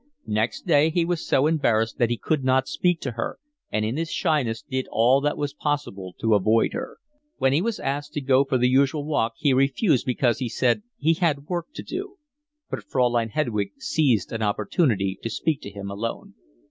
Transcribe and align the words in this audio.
Next 0.25 0.65
day 0.65 0.89
he 0.89 1.05
was 1.05 1.23
so 1.23 1.45
embarrassed 1.45 1.99
that 1.99 2.09
he 2.09 2.17
could 2.17 2.43
not 2.43 2.67
speak 2.67 2.99
to 3.01 3.11
her, 3.11 3.37
and 3.71 3.85
in 3.85 3.97
his 3.97 4.09
shyness 4.09 4.63
did 4.63 4.87
all 4.91 5.21
that 5.21 5.37
was 5.37 5.53
possible 5.53 6.15
to 6.21 6.33
avoid 6.33 6.73
her. 6.73 6.97
When 7.37 7.53
he 7.53 7.61
was 7.61 7.79
asked 7.79 8.13
to 8.13 8.21
go 8.21 8.43
for 8.43 8.57
the 8.57 8.67
usual 8.67 9.05
walk 9.05 9.33
he 9.37 9.53
refused 9.53 10.07
because, 10.07 10.39
he 10.39 10.49
said, 10.49 10.81
he 10.97 11.13
had 11.13 11.45
work 11.47 11.67
to 11.75 11.83
do. 11.83 12.17
But 12.67 12.83
Fraulein 12.83 13.29
Hedwig 13.29 13.73
seized 13.77 14.31
an 14.31 14.41
opportunity 14.41 15.19
to 15.21 15.29
speak 15.29 15.61
to 15.61 15.69
him 15.69 15.91
alone. 15.91 16.33